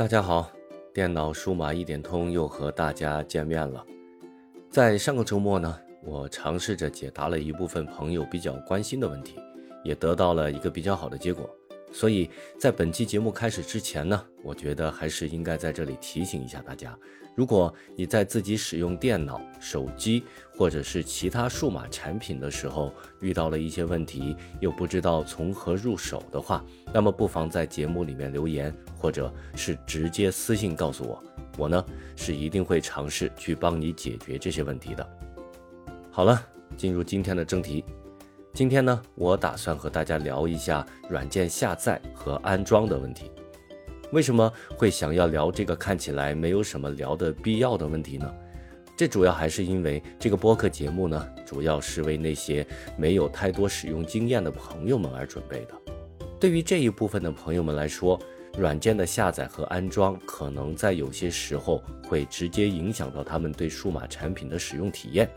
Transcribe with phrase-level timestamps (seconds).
[0.00, 0.50] 大家好，
[0.94, 3.84] 电脑数码一点通又和大家见面了。
[4.70, 9.38] 在上个周末呢，我尝试着解答了一部分朋友比较关心的问题，
[9.84, 11.46] 也得到了一个比较好的结果。
[11.92, 16.96] 所以在本期节目开始之前呢，我觉得还是应该在这里提醒一下大家：
[17.34, 20.22] 如果你在自己使用电脑、手机
[20.54, 31.22] 或者是其他数码产品的时候遇到了一些问题，又不知道从何入手的话，那么不妨在节目里面留言，或者是直接私信告诉我，
[31.58, 35.06] 我呢是一定会尝试去帮你解决这些问题的。
[36.10, 36.40] 好了，
[36.76, 37.84] 进入今天的正题。
[38.52, 43.30] 今天呢，我打算和大家聊一下软件下载和安装的问题。
[44.12, 48.30] 为什么会想要聊这个看起来没有什么聊的必要的问题呢？
[48.96, 52.66] 这主要还是因为这个播客节目呢，主要是为那些
[52.98, 55.74] 没有太多使用经验的朋友们而准备的。
[56.38, 58.18] 对于这一部分的朋友们来说，
[58.58, 65.30] 软件的下载和安装可能在有些时候会直接影响到他们对数码产品的使用体验。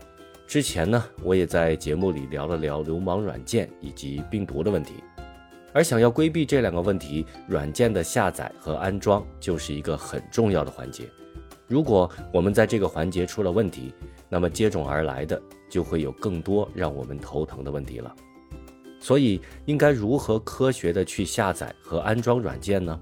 [0.46, 4.94] 之前呢，我也在节目里聊了聊流氓软件以及病毒的问题，
[5.72, 11.08] 而想要规避这两个问题，软件的下载和安装就是一个很重要的环节。
[11.66, 13.92] 如果我们在这个环节出了问题，
[14.28, 18.14] 那么接踵而来的就会有更多让我们头疼的问题了。
[19.00, 23.00] 所以，应该如何科学的去下载和安装软件呢？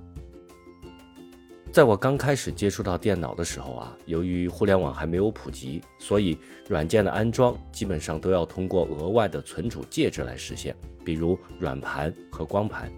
[1.73, 6.37] 在我刚开始接触到电脑的时候啊，由于互联网还没有普及，所以
[6.69, 12.93] 软件的安装基本上都要通过额外的存储介质来实现，比如软盘和光盘。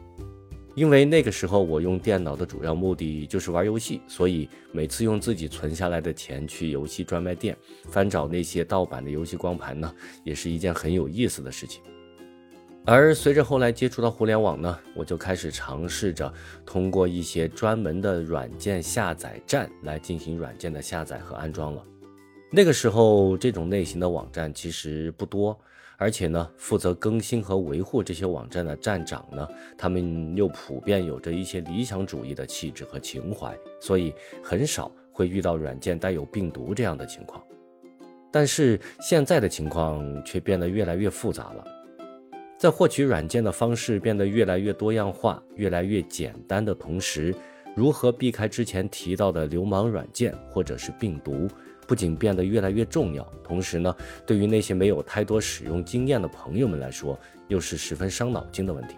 [0.74, 7.56] 因为那个时候我用电脑的主要目的就是玩游戏，所以每次用自己存下来的钱去游戏专卖店
[7.90, 9.94] 翻找那些盗版的游戏光盘呢，
[10.24, 11.80] 也是一件很有意思的事情。
[12.86, 16.30] 而随着后来接触到互联网呢，我就开始尝试着
[16.66, 21.82] 通过一些专门的软件下载站来进行软件的下载和安装了。
[22.50, 25.58] 那个时候，这种类型的网站其实不多，
[25.96, 29.48] 而且呢，负责更新和维护这些网站的站长呢，
[29.78, 37.42] 他们又普遍有着一些理想主义的气质和情怀，所以很少会遇到软件带有病毒这样的情况。
[38.30, 41.64] 但是现在的情况却变得越来越复杂了。
[42.56, 47.34] 在获取软件的方式变得越来越多样化、越来越简单的同时，
[47.74, 51.48] 如何避开之前提到的流氓软件或者是病毒，
[51.86, 53.94] 不仅变得越来越重要，同时呢，
[54.24, 58.94] 对于那些没有太多使用经验的朋友们来说，又是十分伤脑筋的问题。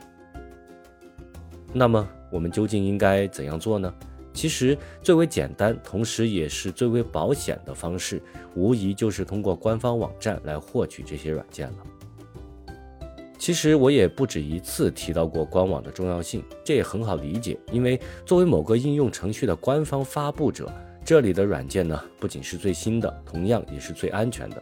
[1.72, 3.92] 那么，我们究竟应该怎样做呢？
[4.32, 8.22] 其实，最为简单，同时也是最为保险的方式，
[8.54, 11.78] 无疑就是通过官方网站来获取这些软件了。
[13.46, 17.56] 其实我也不止一次提到过官网的重要性，这也很好理解。
[17.70, 20.68] 因为作为某个应用程序的官方发布者，
[21.04, 24.60] 这里的软件呢不仅是最新的，同样也是最安全的。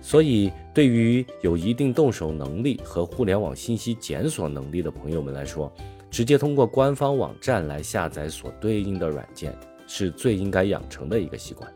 [0.00, 5.68] 所以，对于有一定动手能力和互联网信息检索能力的朋友们来说，
[6.12, 9.52] 直接通过官方网站来下载所对应的软件，
[9.88, 11.68] 是最应该养成的一个习惯。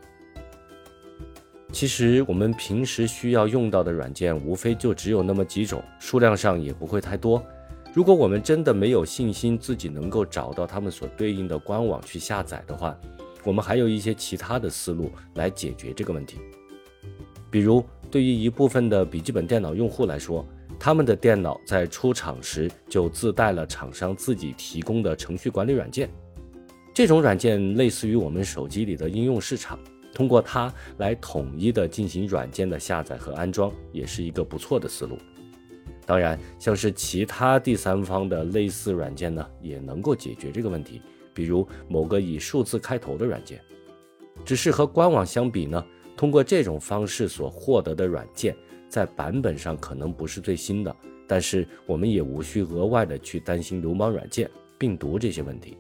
[1.75, 7.45] 其实我们平时需要用到的软件，无非就只有那么几种，数量上也不会太多。
[7.93, 12.97] 如果我们真的没有信心自己能够找到他们所对应的官网去下载的话，
[13.43, 16.39] 我们还有一些其他的思路来解决这个问题。
[17.51, 20.47] 比如，对于一部分的笔记本电脑用户来说，
[20.79, 26.09] 他们的电脑在出厂时就自带了厂商自己提供的程序管理软件，
[26.95, 29.77] 这种软件类似于我们手机里的应用市场。
[30.15, 35.19] 通过它来统一的进行软件的下载和安装，也是一个不错的思路。
[36.07, 41.03] 当然，像是其他第三方的类似软件呢，也能够解决这个问题。
[41.33, 43.61] 比如某个以数字开头的软件，
[44.45, 45.85] 只是和官网相比呢，
[46.17, 48.55] 通过这种方式所获得的软件，
[48.89, 50.95] 在版本上可能不是最新的，
[51.27, 54.49] 但是我们也无需额外的去担心流氓软件、
[54.79, 55.77] 病毒这些问题。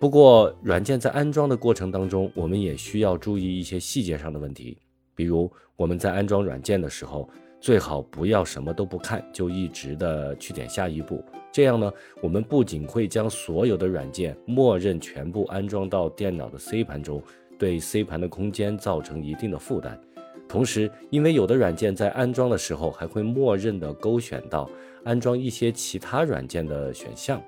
[0.00, 4.78] 不过，软件在安装的过程当中，我们也需要注意一些细节上的问题。
[5.14, 7.28] 比如，我们在安装软件的时候，
[7.60, 11.22] 最好不要什么都不看，就一直的去点下一步。
[11.52, 11.92] 这样呢，
[12.22, 17.22] 我们不仅会将所有的软件默认全部安装到电脑的 C 盘中，
[17.58, 20.00] 对 C 盘的空间造成一定的负担。
[20.48, 24.66] 同时，因为有的软件在安装的时候还会默认的勾选到
[25.04, 27.38] 安装一些其他软件的选项。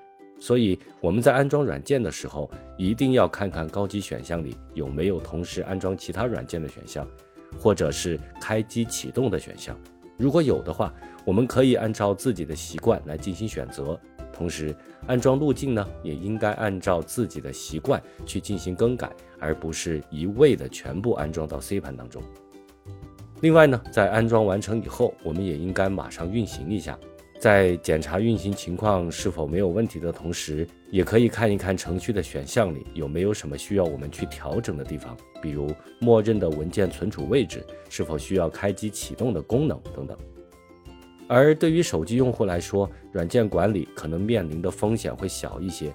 [0.43, 7.07] 所以我们在安装软件的时候，一定要看看高级选项里有没有同时安装其他软件的选项，
[7.61, 9.79] 或者是开机启动的选项。
[10.19, 10.93] 如果有的话，
[11.25, 13.97] 我们可以按照自己的习惯来进行选择；
[14.33, 14.75] 同时，
[15.07, 19.09] 安装路径呢也应该按照自己的习惯去进行更改，
[19.39, 22.21] 而不是一味的全部安装到 C 盘当中。
[23.43, 26.99] 另外呢，在安装完成以后，我们也应该马上运行一下。
[27.43, 35.69] 在检查运行情况是否没有问题的同时，也可以看一看程序的选项里有没有什么需要我们去调整的地方，比如
[35.99, 40.17] 默认的文件存储位置是否需要开机启动的功能等等。
[41.27, 45.93] 而对于手机用户来说，软件管理可能面临的风险会小一些。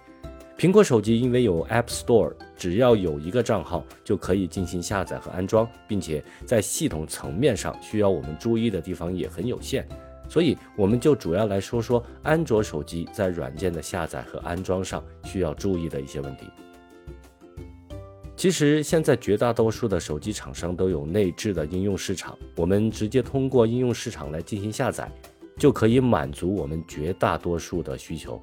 [0.58, 9.88] 苹果手机因为有 App Store，只要有一个账号就可以进行下载和安装，并且在系统层面上需要我们注意的地方也很有限。
[10.30, 16.46] 所以，我们就主要来说说安卓手机在软件的下载和安装上需要注意的一些问题。
[18.36, 25.12] 其实，现在绝大多数的手机厂商都有内置的应用市场，我们直接通过应用市场来进行下载，
[25.58, 28.40] 就可以满足我们绝大多数的需求。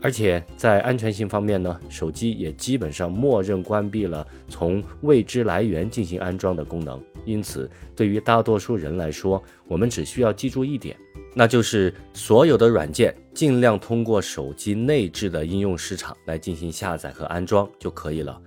[0.00, 7.02] 而且在安全性方面呢，手机也基本上默认关闭了从未知来源进行安装的功能。
[7.24, 10.96] 因此，对于大多数人来说，我们只需要记住一点。
[11.34, 18.40] 那就是所有的软件尽量通过手机内置的应用市场来进行下载和安装就可以了。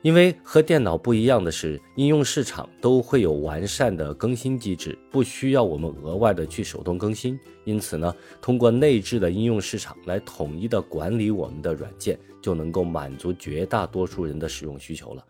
[0.00, 7.38] 因为和电脑不一样的是，应用市场都会有完善的更新机制，不需要我们额外的去手动更新。
[7.64, 15.24] 因此呢，通过内置的应用市场来统一的管理我们的软件，就能够满足绝大多数人的使用需求了。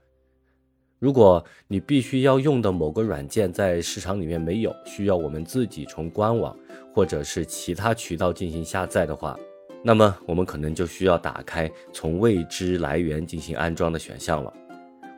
[1.01, 6.57] 如果你必须要用的某个软件在市场里面没有，需要我们自己从官网
[6.93, 9.39] 或者是其他渠道进行下载的话，
[9.85, 14.53] 那么我们可能就需要打开从未知来源进行安装的选项了。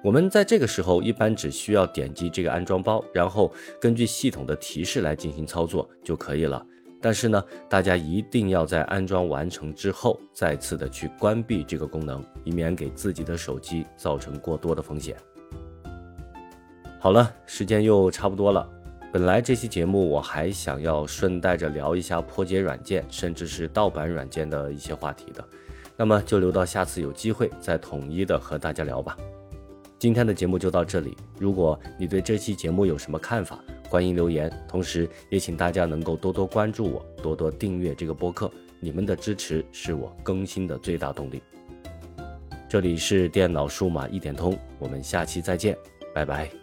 [0.04, 3.50] 我们在这个时候一般只需要点击这个安装包，然后
[3.80, 6.62] 根据系统的提示来进行操作就可以了。
[7.00, 15.16] 但是呢，大家一定要在安装完成之后再次的去关闭这个功能，以免给自己的手机造成过多的风险。
[17.02, 18.68] 好了，时间又差不多了。
[19.10, 25.42] 本来这期节目我还想要顺带着聊一下破解软件，甚至是盗版软件的一些话题的，
[25.96, 29.16] 那么就留到下次有机会再统一的和大家聊吧。
[29.98, 33.58] 今天的节目就到这里，如果你对这期节目有什么看法，
[33.88, 41.42] 欢迎留言，同时也请大家能够多多关注我，多多订阅这个播客，你们的支持是我更新的最大动力。
[42.68, 45.74] 这里是电脑数码一点通，我们下期再见，
[46.14, 46.59] 拜拜。